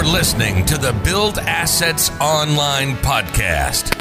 You're 0.00 0.08
listening 0.10 0.64
to 0.64 0.78
the 0.78 0.94
Build 1.04 1.40
Assets 1.40 2.08
Online 2.22 2.96
podcast. 2.96 3.98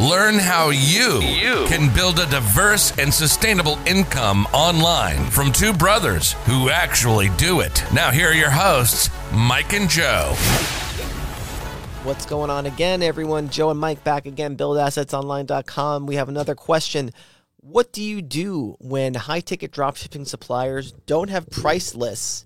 Learn 0.00 0.34
how 0.36 0.70
you, 0.70 1.20
You. 1.20 1.64
can 1.68 1.94
build 1.94 2.18
a 2.18 2.26
diverse 2.26 2.98
and 2.98 3.14
sustainable 3.14 3.78
income 3.86 4.46
online 4.52 5.30
from 5.30 5.52
two 5.52 5.72
brothers 5.72 6.32
who 6.44 6.70
actually 6.70 7.28
do 7.36 7.60
it. 7.60 7.84
Now, 7.94 8.10
here 8.10 8.30
are 8.30 8.34
your 8.34 8.50
hosts, 8.50 9.10
Mike 9.32 9.72
and 9.74 9.88
Joe. 9.88 10.34
What's 12.02 12.26
going 12.26 12.50
on 12.50 12.66
again, 12.66 13.00
everyone? 13.00 13.48
Joe 13.48 13.70
and 13.70 13.78
Mike 13.78 14.02
back 14.02 14.26
again, 14.26 14.56
buildassetsonline.com. 14.56 16.04
We 16.06 16.16
have 16.16 16.30
another 16.30 16.56
question. 16.56 17.12
What 17.58 17.92
do 17.92 18.02
you 18.02 18.22
do 18.22 18.74
when 18.80 19.14
high 19.14 19.38
ticket 19.38 19.70
dropshipping 19.70 20.26
suppliers 20.26 20.90
don't 21.06 21.30
have 21.30 21.48
price 21.48 21.94
lists 21.94 22.44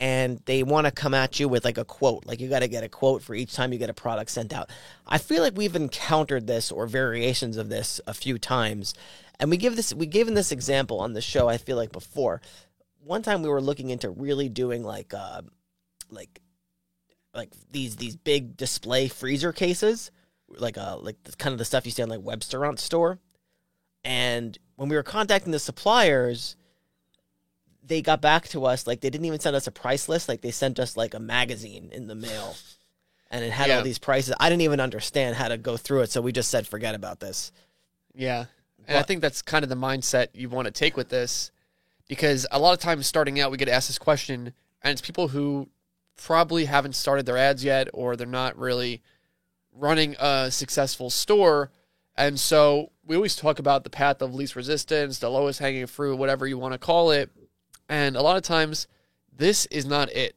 and 0.00 0.40
they 0.44 0.62
want 0.62 0.86
to 0.86 0.90
come 0.90 1.14
at 1.14 1.40
you 1.40 1.48
with 1.48 1.64
like 1.64 1.78
a 1.78 1.84
quote? 1.84 2.26
Like 2.26 2.40
you 2.40 2.48
got 2.48 2.60
to 2.60 2.68
get 2.68 2.84
a 2.84 2.88
quote 2.88 3.22
for 3.22 3.34
each 3.34 3.54
time 3.54 3.72
you 3.72 3.78
get 3.78 3.90
a 3.90 3.94
product 3.94 4.30
sent 4.30 4.52
out. 4.52 4.70
I 5.06 5.18
feel 5.18 5.42
like 5.42 5.56
we've 5.56 5.76
encountered 5.76 6.46
this 6.46 6.70
or 6.70 6.86
variations 6.86 7.56
of 7.56 7.68
this 7.68 8.00
a 8.06 8.14
few 8.14 8.38
times. 8.38 8.94
And 9.38 9.50
we 9.50 9.56
give 9.56 9.76
this 9.76 9.94
we 9.94 10.06
given 10.06 10.34
this 10.34 10.52
example 10.52 11.00
on 11.00 11.12
the 11.12 11.20
show 11.20 11.48
I 11.48 11.58
feel 11.58 11.76
like 11.76 11.92
before. 11.92 12.40
One 13.02 13.22
time 13.22 13.42
we 13.42 13.48
were 13.48 13.60
looking 13.60 13.90
into 13.90 14.10
really 14.10 14.48
doing 14.48 14.82
like 14.82 15.14
uh 15.14 15.42
like 16.10 16.40
like 17.34 17.50
these 17.70 17.96
these 17.96 18.16
big 18.16 18.56
display 18.56 19.08
freezer 19.08 19.52
cases, 19.52 20.10
like 20.48 20.78
uh 20.78 20.98
like 20.98 21.22
the, 21.24 21.32
kind 21.36 21.52
of 21.52 21.58
the 21.58 21.64
stuff 21.64 21.86
you 21.86 21.92
see 21.92 22.02
on 22.02 22.08
like 22.08 22.20
Webstaurant 22.20 22.78
store. 22.78 23.18
And 24.04 24.56
when 24.76 24.88
we 24.88 24.96
were 24.96 25.02
contacting 25.02 25.52
the 25.52 25.58
suppliers, 25.58 26.56
they 27.86 28.02
got 28.02 28.20
back 28.20 28.48
to 28.48 28.64
us 28.64 28.86
like 28.86 29.00
they 29.00 29.10
didn't 29.10 29.24
even 29.26 29.40
send 29.40 29.54
us 29.54 29.66
a 29.66 29.70
price 29.72 30.08
list. 30.08 30.28
Like 30.28 30.40
they 30.40 30.50
sent 30.50 30.78
us 30.78 30.96
like 30.96 31.14
a 31.14 31.20
magazine 31.20 31.90
in 31.92 32.06
the 32.08 32.14
mail, 32.14 32.56
and 33.30 33.44
it 33.44 33.52
had 33.52 33.68
Yeah. 33.68 33.78
all 33.78 33.82
these 33.84 33.98
prices. 33.98 34.34
I 34.40 34.48
didn't 34.48 34.62
even 34.62 34.80
understand 34.80 35.36
how 35.36 35.48
to 35.48 35.56
go 35.56 35.76
through 35.76 36.02
it, 36.02 36.10
so 36.10 36.20
we 36.20 36.32
just 36.32 36.50
said 36.50 36.66
forget 36.66 36.94
about 36.94 37.20
this. 37.20 37.52
Yeah. 38.14 38.46
And 38.88 38.98
I 38.98 39.02
think 39.02 39.20
that's 39.20 39.42
kind 39.42 39.64
of 39.64 39.68
the 39.68 39.76
mindset 39.76 40.28
you 40.32 40.48
want 40.48 40.66
to 40.66 40.70
take 40.70 40.96
with 40.96 41.08
this 41.08 41.50
because 42.08 42.46
a 42.52 42.58
lot 42.58 42.72
of 42.72 42.78
times 42.78 43.06
starting 43.06 43.40
out, 43.40 43.50
we 43.50 43.56
get 43.56 43.68
asked 43.68 43.88
this 43.88 43.98
question, 43.98 44.52
and 44.82 44.92
it's 44.92 45.00
people 45.00 45.28
who 45.28 45.68
probably 46.16 46.64
haven't 46.66 46.94
started 46.94 47.26
their 47.26 47.36
ads 47.36 47.64
yet 47.64 47.88
or 47.92 48.16
they're 48.16 48.26
not 48.26 48.56
really 48.56 49.02
running 49.72 50.16
a 50.18 50.50
successful 50.50 51.10
store. 51.10 51.70
And 52.16 52.40
so 52.40 52.92
we 53.04 53.16
always 53.16 53.36
talk 53.36 53.58
about 53.58 53.84
the 53.84 53.90
path 53.90 54.22
of 54.22 54.34
least 54.34 54.56
resistance, 54.56 55.18
the 55.18 55.28
lowest 55.28 55.58
hanging 55.58 55.86
fruit, 55.86 56.16
whatever 56.16 56.46
you 56.46 56.56
want 56.56 56.72
to 56.72 56.78
call 56.78 57.10
it. 57.10 57.30
And 57.88 58.16
a 58.16 58.22
lot 58.22 58.36
of 58.36 58.42
times, 58.42 58.86
this 59.32 59.66
is 59.66 59.86
not 59.86 60.10
it. 60.12 60.34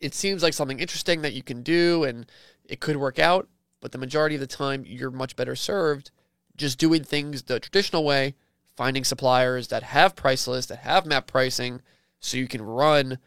It 0.00 0.14
seems 0.14 0.42
like 0.42 0.54
something 0.54 0.80
interesting 0.80 1.22
that 1.22 1.32
you 1.32 1.42
can 1.42 1.62
do 1.62 2.04
and 2.04 2.26
it 2.64 2.80
could 2.80 2.96
work 2.96 3.18
out, 3.18 3.48
but 3.80 3.92
the 3.92 3.98
majority 3.98 4.34
of 4.36 4.40
the 4.40 4.46
time, 4.46 4.84
you're 4.86 5.10
much 5.10 5.36
better 5.36 5.54
served 5.54 6.10
just 6.56 6.78
doing 6.78 7.02
things 7.02 7.42
the 7.42 7.60
traditional 7.60 8.04
way, 8.04 8.34
finding 8.76 9.04
suppliers 9.04 9.68
that 9.68 9.82
have 9.82 10.14
price 10.14 10.46
lists, 10.46 10.68
that 10.68 10.80
have 10.80 11.06
map 11.06 11.26
pricing, 11.26 11.80
so 12.20 12.36
you 12.36 12.46
can 12.46 12.62
run 12.62 13.18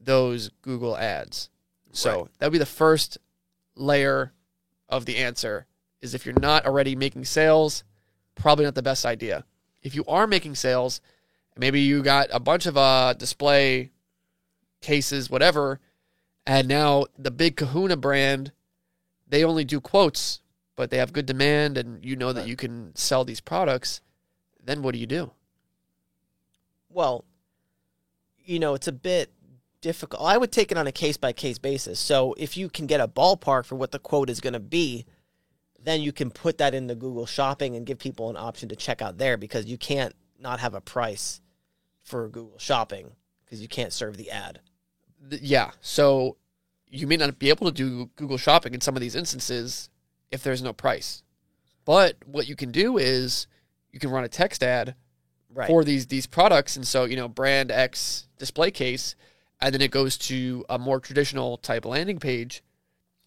those 0.00 0.50
Google 0.62 0.96
ads. 0.96 1.50
So 1.92 2.10
Right. 2.10 2.38
that 2.38 2.46
would 2.46 2.52
be 2.52 2.58
the 2.58 2.66
first 2.66 3.18
layer 3.74 4.32
of 4.88 5.06
the 5.06 5.16
answer 5.16 5.66
is 6.00 6.14
if 6.14 6.26
you're 6.26 6.38
not 6.38 6.66
already 6.66 6.94
making 6.94 7.24
sales, 7.24 7.84
probably 8.34 8.64
not 8.64 8.74
the 8.74 8.82
best 8.82 9.06
idea. 9.06 9.44
If 9.82 9.94
you 9.94 10.04
are 10.06 10.26
making 10.26 10.54
sales, 10.56 11.00
maybe 11.56 11.80
you 11.80 12.02
got 12.02 12.28
a 12.32 12.40
bunch 12.40 12.66
of 12.66 12.76
uh, 12.76 13.14
display 13.14 13.90
cases, 14.80 15.30
whatever, 15.30 15.80
and 16.46 16.68
now 16.68 17.06
the 17.18 17.30
big 17.30 17.56
Kahuna 17.56 17.96
brand, 17.96 18.52
they 19.26 19.44
only 19.44 19.64
do 19.64 19.80
quotes, 19.80 20.40
but 20.76 20.90
they 20.90 20.98
have 20.98 21.12
good 21.12 21.26
demand 21.26 21.78
and 21.78 22.04
you 22.04 22.16
know 22.16 22.32
that 22.32 22.48
you 22.48 22.56
can 22.56 22.94
sell 22.94 23.24
these 23.24 23.40
products, 23.40 24.00
then 24.62 24.82
what 24.82 24.92
do 24.92 24.98
you 24.98 25.06
do? 25.06 25.30
Well, 26.88 27.24
you 28.44 28.58
know, 28.58 28.74
it's 28.74 28.88
a 28.88 28.92
bit 28.92 29.32
difficult. 29.80 30.22
I 30.22 30.36
would 30.36 30.52
take 30.52 30.70
it 30.70 30.78
on 30.78 30.86
a 30.86 30.92
case 30.92 31.16
by 31.16 31.32
case 31.32 31.58
basis. 31.58 31.98
So 31.98 32.34
if 32.38 32.56
you 32.56 32.68
can 32.68 32.86
get 32.86 33.00
a 33.00 33.08
ballpark 33.08 33.64
for 33.66 33.76
what 33.76 33.92
the 33.92 33.98
quote 33.98 34.30
is 34.30 34.40
going 34.40 34.52
to 34.52 34.60
be, 34.60 35.06
then 35.82 36.00
you 36.00 36.12
can 36.12 36.30
put 36.30 36.58
that 36.58 36.74
into 36.74 36.94
Google 36.94 37.26
Shopping 37.26 37.76
and 37.76 37.86
give 37.86 37.98
people 37.98 38.30
an 38.30 38.36
option 38.36 38.68
to 38.70 38.76
check 38.76 39.02
out 39.02 39.18
there 39.18 39.36
because 39.36 39.66
you 39.66 39.76
can't 39.76 40.14
not 40.38 40.60
have 40.60 40.74
a 40.74 40.80
price 40.80 41.40
for 42.04 42.28
Google 42.28 42.58
Shopping 42.58 43.16
because 43.44 43.60
you 43.60 43.68
can't 43.68 43.92
serve 43.92 44.16
the 44.16 44.30
ad. 44.30 44.60
Yeah. 45.28 45.72
So 45.80 46.36
you 46.86 47.06
may 47.06 47.16
not 47.16 47.38
be 47.38 47.48
able 47.48 47.66
to 47.66 47.72
do 47.72 48.10
Google 48.14 48.38
Shopping 48.38 48.74
in 48.74 48.80
some 48.80 48.94
of 48.94 49.00
these 49.00 49.16
instances 49.16 49.88
if 50.30 50.42
there's 50.42 50.62
no 50.62 50.72
price. 50.72 51.22
But 51.84 52.16
what 52.24 52.48
you 52.48 52.54
can 52.54 52.70
do 52.70 52.98
is 52.98 53.46
you 53.90 53.98
can 53.98 54.10
run 54.10 54.24
a 54.24 54.28
text 54.28 54.62
ad 54.62 54.94
Right. 55.54 55.68
for 55.68 55.84
these 55.84 56.08
these 56.08 56.26
products, 56.26 56.74
and 56.74 56.84
so 56.84 57.04
you 57.04 57.14
know 57.14 57.28
brand 57.28 57.70
X 57.70 58.26
display 58.38 58.72
case, 58.72 59.14
and 59.60 59.72
then 59.72 59.80
it 59.80 59.92
goes 59.92 60.18
to 60.18 60.64
a 60.68 60.80
more 60.80 60.98
traditional 60.98 61.58
type 61.58 61.84
landing 61.84 62.18
page 62.18 62.64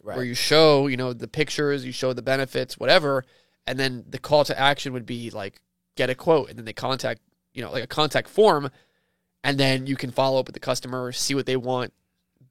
right. 0.03 0.17
where 0.17 0.25
you 0.25 0.33
show 0.33 0.87
you 0.87 0.97
know 0.97 1.13
the 1.13 1.29
pictures, 1.29 1.85
you 1.85 1.93
show 1.93 2.11
the 2.11 2.21
benefits, 2.21 2.77
whatever, 2.77 3.23
and 3.65 3.79
then 3.79 4.03
the 4.09 4.19
call 4.19 4.43
to 4.43 4.59
action 4.59 4.91
would 4.91 5.05
be 5.05 5.29
like 5.29 5.61
get 5.95 6.09
a 6.09 6.15
quote, 6.15 6.49
and 6.49 6.59
then 6.59 6.65
they 6.65 6.73
contact 6.73 7.21
you 7.57 7.63
know 7.63 7.71
like 7.71 7.83
a 7.83 7.87
contact 7.87 8.29
form, 8.29 8.69
and 9.43 9.59
then 9.59 9.87
you 9.87 9.95
can 9.95 10.11
follow 10.11 10.39
up 10.39 10.45
with 10.45 10.53
the 10.53 10.59
customer, 10.59 11.11
see 11.11 11.33
what 11.33 11.47
they 11.47 11.57
want, 11.57 11.91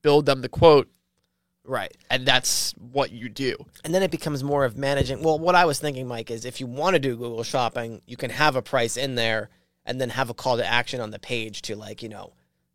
build 0.03 0.27
them 0.27 0.43
the 0.43 0.49
quote, 0.49 0.89
right. 1.65 1.97
and 2.11 2.27
that's 2.27 2.72
what 2.72 3.12
you 3.12 3.28
do. 3.28 3.56
And 3.84 3.94
then 3.94 4.03
it 4.03 4.11
becomes 4.11 4.43
more 4.43 4.65
of 4.65 4.77
managing. 4.77 5.22
Well, 5.22 5.39
what 5.39 5.55
I 5.55 5.65
was 5.65 5.78
thinking, 5.78 6.09
Mike, 6.09 6.31
is 6.31 6.44
if 6.44 6.61
you 6.61 6.67
want 6.67 6.94
to 6.94 6.99
do 6.99 7.17
Google 7.17 7.44
Shopping, 7.44 8.03
you 8.06 8.17
can 8.17 8.31
have 8.31 8.56
a 8.56 8.62
price 8.62 8.97
in 8.97 9.15
there 9.15 9.49
and 9.87 10.00
then 10.00 10.11
have 10.11 10.28
a 10.28 10.34
call 10.34 10.56
to 10.56 10.67
action 10.67 11.00
on 11.00 11.12
the 11.12 11.21
page 11.21 11.62
to 11.62 11.77
like, 11.77 12.03
you 12.03 12.09
know, 12.09 12.33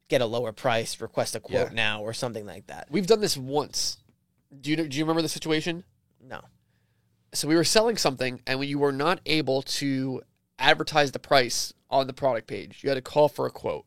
get 0.08 0.22
a 0.22 0.26
lower 0.26 0.54
price, 0.54 1.02
request 1.02 1.36
a 1.36 1.42
quote 1.42 1.70
Yeah. 1.70 1.76
now 1.76 2.02
or 2.02 2.14
something 2.14 2.46
like 2.46 2.68
that. 2.68 2.88
We've 2.90 3.08
done 3.08 3.20
this 3.20 3.36
once. 3.36 3.98
Do 4.62 4.70
you 4.70 4.78
do 4.78 4.98
you 4.98 5.04
remember 5.04 5.22
the 5.22 5.30
situation? 5.30 5.84
No. 6.24 6.42
so 7.34 7.48
we 7.48 7.56
were 7.56 7.64
selling 7.66 7.98
something 7.98 8.42
and 8.48 8.64
you 8.64 8.80
were 8.80 8.92
not 8.92 9.20
able 9.26 9.64
to 9.64 10.22
advertise 10.60 11.12
the 11.12 11.20
price 11.20 11.74
on 11.92 12.08
the 12.08 12.14
product 12.14 12.48
page. 12.48 12.80
You 12.84 12.90
had 12.90 12.96
to 12.96 13.02
call 13.02 13.28
for 13.30 13.46
a 13.46 13.52
quote. 13.52 13.86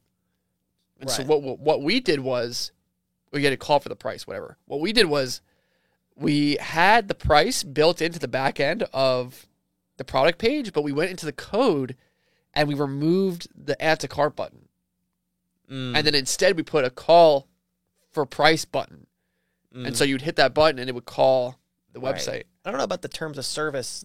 And 1.00 1.10
so 1.10 1.18
Right. 1.18 1.26
what 1.28 1.42
what- 1.42 1.58
what 1.58 1.82
we 1.82 2.00
did 2.00 2.20
was 2.20 2.70
we 3.32 3.42
had 3.42 3.50
to 3.50 3.56
call 3.56 3.80
for 3.80 3.88
the 3.88 3.96
price, 3.96 4.26
whatever. 4.26 4.58
What 4.66 4.80
we 4.80 4.92
did 4.92 5.06
was 5.06 5.40
we 6.14 6.56
had 6.56 7.08
the 7.08 7.14
price 7.14 7.64
built 7.64 8.00
into 8.00 8.18
the 8.20 8.28
back 8.28 8.60
end 8.60 8.84
of 8.92 9.46
the 9.96 10.04
product 10.04 10.38
page, 10.38 10.72
but 10.72 10.82
we 10.82 10.92
went 10.92 11.10
into 11.10 11.26
the 11.26 11.32
code 11.32 11.96
and 12.52 12.68
we 12.68 12.74
removed 12.74 13.48
the 13.56 13.80
add 13.82 13.98
to 14.00 14.08
cart 14.08 14.36
button. 14.36 14.68
Mm, 15.68 15.96
And 15.96 16.06
then 16.06 16.14
instead 16.14 16.56
we 16.56 16.62
put 16.62 16.84
a 16.84 16.90
call 16.90 17.48
for 18.12 18.24
price 18.26 18.64
button. 18.64 19.06
mm. 19.74 19.86
And 19.86 19.96
so 19.96 20.04
you'd 20.04 20.22
hit 20.22 20.36
that 20.36 20.54
button 20.54 20.78
and 20.78 20.88
it 20.88 20.92
would 20.94 21.06
call 21.06 21.58
the 21.92 21.98
Right. 22.00 22.14
website. 22.14 22.44
I 22.64 22.70
don't 22.70 22.78
know 22.78 22.84
about 22.84 23.02
the 23.02 23.08
terms 23.08 23.38
of 23.38 23.44
service 23.46 24.04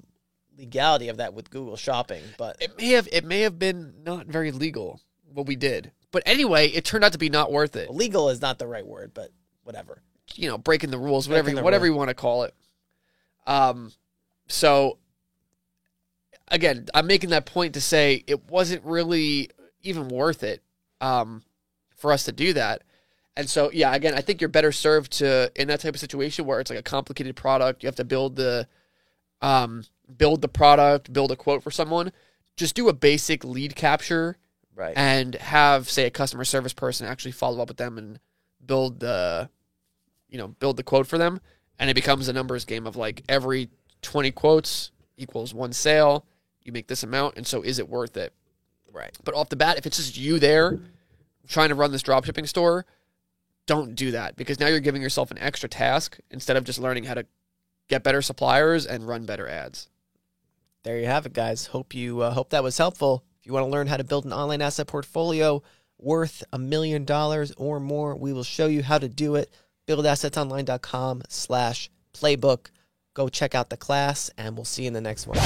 legality 0.60 1.10
of 1.10 1.18
that 1.18 1.34
with 1.34 1.50
Google 1.50 1.78
Shopping, 1.78 2.22
but 2.38 2.58
it 2.60 2.78
may 2.78 2.90
have 2.90 3.08
it 3.12 3.26
may 3.26 3.42
have 3.42 3.58
been 3.58 3.94
not 4.04 4.28
very 4.28 4.52
legal 4.52 5.02
what 5.34 5.46
we 5.46 5.56
did 5.56 5.92
but 6.12 6.24
anyway 6.26 6.68
it 6.68 6.86
turned 6.86 7.04
out 7.04 7.12
to 7.12 7.18
be 7.18 7.30
not 7.30 7.52
worth 7.52 7.76
it 7.76 7.90
legal 7.94 8.30
is 8.30 8.42
not 8.42 8.60
the 8.60 8.68
right 8.68 8.86
word, 8.86 9.12
but 9.14 9.30
whatever. 9.64 10.02
you 10.36 10.50
know 10.50 10.58
breaking 10.58 10.92
the 10.92 10.98
rules 10.98 11.28
whatever 11.28 11.52
the 11.52 11.62
whatever 11.64 11.86
rule. 11.86 11.94
you 11.94 11.98
want 11.98 12.10
to 12.10 12.16
call 12.16 12.44
it 12.44 12.54
um 13.48 13.92
so 14.48 14.98
again 16.50 16.88
i'm 16.94 17.08
making 17.08 17.30
that 17.30 17.46
point 17.46 17.74
to 17.74 17.82
say 17.82 18.24
it 18.28 18.50
wasn't 18.50 18.84
really 18.84 19.50
even 19.84 20.08
worth 20.08 20.44
it 20.44 20.62
um 21.02 21.44
for 21.96 22.12
us 22.12 22.24
to 22.24 22.32
do 22.32 22.54
that 22.54 22.82
and 23.38 23.50
so 23.50 23.70
yeah 23.72 23.94
again 23.94 24.14
i 24.14 24.22
think 24.22 24.42
you're 24.42 24.50
better 24.50 24.72
served 24.72 25.12
to 25.12 25.52
in 25.56 25.68
that 25.68 25.80
type 25.80 25.94
of 25.94 26.00
situation 26.00 26.46
where 26.46 26.60
it's 26.60 26.70
like 26.70 26.80
a 26.80 26.84
complicated 26.84 27.36
product 27.36 27.84
you 27.84 27.88
have 27.88 27.96
to 27.96 28.04
build 28.04 28.36
the 28.36 28.68
um 29.42 29.84
build 30.18 30.42
the 30.42 30.48
product 30.48 31.12
build 31.14 31.32
a 31.32 31.36
quote 31.36 31.62
for 31.64 31.72
someone 31.72 32.12
just 32.58 32.76
do 32.76 32.90
a 32.90 32.94
basic 32.94 33.44
lead 33.44 33.76
capture 33.76 34.38
Right. 34.76 34.94
and 34.96 35.36
have 35.36 35.90
say 35.90 36.06
a 36.06 36.10
customer 36.10 36.46
service 36.46 36.72
person 36.72 37.06
actually 37.06 37.34
follow 37.34 37.62
up 37.62 37.68
with 37.68 37.76
them 37.76 37.98
and 37.98 38.18
build 38.66 39.02
the 39.02 39.50
you 40.30 40.38
know 40.38 40.48
build 40.48 40.78
the 40.78 40.84
quote 40.84 41.06
for 41.06 41.18
them 41.18 41.42
and 41.78 41.90
it 41.90 41.96
becomes 41.96 42.30
a 42.30 42.34
numbers 42.34 42.64
game 42.64 42.88
of 42.88 42.96
like 42.96 43.24
every 43.28 43.70
20 44.04 44.32
quotes 44.32 44.92
equals 45.18 45.54
one 45.54 45.74
sale 45.74 46.26
you 46.64 46.72
make 46.72 46.88
this 46.88 47.04
amount 47.04 47.36
and 47.36 47.46
so 47.46 47.62
is 47.62 47.78
it 47.78 47.90
worth 47.90 48.16
it 48.16 48.32
right. 48.94 49.18
but 49.26 49.36
off 49.36 49.50
the 49.50 49.58
bat 49.58 49.78
if 49.78 49.86
it's 49.86 49.98
just 49.98 50.18
you 50.18 50.40
there 50.40 50.80
trying 51.48 51.70
to 51.70 51.76
run 51.76 51.92
this 51.92 52.04
dropshipping 52.04 52.48
store 52.48 52.86
don't 53.66 53.96
do 53.96 54.12
that 54.12 54.38
because 54.38 54.60
now 54.62 54.68
you're 54.68 54.80
giving 54.80 55.02
yourself 55.02 55.30
an 55.30 55.38
extra 55.40 55.68
task 55.68 56.20
instead 56.32 56.56
of 56.56 56.64
just 56.64 56.80
learning 56.80 57.04
how 57.04 57.14
to 57.16 57.26
get 57.90 58.02
better 58.04 58.22
suppliers 58.22 58.86
and 58.86 59.06
run 59.08 59.26
better 59.26 59.48
ads 59.48 59.90
there 60.84 61.00
you 61.00 61.06
have 61.06 61.26
it, 61.26 61.34
guys. 61.34 61.68
Hope 61.68 61.94
you 61.94 62.22
uh, 62.22 62.32
hope 62.32 62.50
that 62.52 62.64
was 62.64 62.78
helpful. 62.78 63.24
If 63.40 63.48
you 63.48 63.54
want 63.54 63.66
to 63.66 63.72
learn 63.72 63.88
how 63.88 63.98
to 63.98 64.04
build 64.04 64.26
an 64.26 64.34
online 64.34 64.62
asset 64.62 64.88
portfolio 64.88 65.62
worth 65.98 66.44
a 66.54 66.60
million 66.60 67.06
dollars 67.06 67.52
or 67.58 67.80
more, 67.80 68.16
we 68.16 68.34
will 68.34 68.44
show 68.44 68.68
you 68.68 68.84
how 68.84 68.98
to 68.98 69.10
do 69.10 69.36
it. 69.36 69.52
buildassetsonline.com 69.88 71.24
slash 71.30 71.90
playbook. 72.14 72.68
Go 73.16 73.28
check 73.28 73.54
out 73.56 73.70
the 73.70 73.78
class, 73.78 74.30
and 74.38 74.56
we'll 74.56 74.66
see 74.66 74.84
you 74.84 74.88
in 74.88 74.94
the 74.94 75.02
next 75.02 75.28
one. 75.28 75.38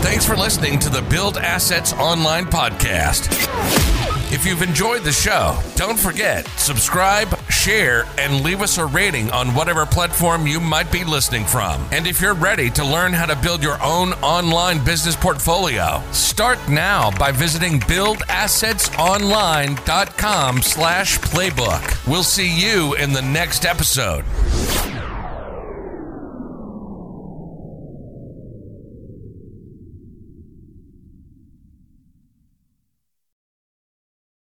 Thanks 0.00 0.24
for 0.24 0.36
listening 0.36 0.78
to 0.78 0.88
the 0.88 1.02
Build 1.02 1.36
Assets 1.36 1.92
Online 1.92 2.46
podcast. 2.46 4.01
If 4.32 4.46
you've 4.46 4.62
enjoyed 4.62 5.02
the 5.02 5.12
show, 5.12 5.58
don't 5.76 5.98
forget, 5.98 6.48
subscribe, 6.56 7.28
share, 7.50 8.06
and 8.16 8.42
leave 8.42 8.62
us 8.62 8.78
a 8.78 8.86
rating 8.86 9.30
on 9.30 9.54
whatever 9.54 9.84
platform 9.84 10.46
you 10.46 10.58
might 10.58 10.90
be 10.90 11.04
listening 11.04 11.44
from. 11.44 11.86
And 11.92 12.06
if 12.06 12.22
you're 12.22 12.32
ready 12.32 12.70
to 12.70 12.82
learn 12.82 13.12
how 13.12 13.26
to 13.26 13.36
build 13.36 13.62
your 13.62 13.76
own 13.82 14.14
online 14.14 14.82
business 14.82 15.16
portfolio, 15.16 16.02
start 16.12 16.58
now 16.66 17.10
by 17.18 17.30
visiting 17.30 17.78
buildassetsonline.com 17.80 20.62
slash 20.62 21.18
playbook. 21.18 22.08
We'll 22.08 22.22
see 22.22 22.58
you 22.58 22.94
in 22.94 23.12
the 23.12 23.20
next 23.20 23.66
episode. 23.66 24.24